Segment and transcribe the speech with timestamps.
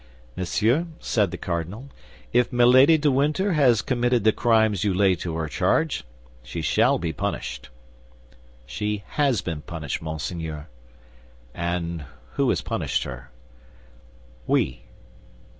[0.35, 1.87] "Monsieur," said the cardinal,
[2.33, 6.03] "if Milady de Winter has committed the crimes you lay to her charge,
[6.41, 7.69] she shall be punished."
[8.65, 10.67] "She has been punished, monseigneur."
[11.53, 13.29] "And who has punished her?"
[14.47, 14.85] "We."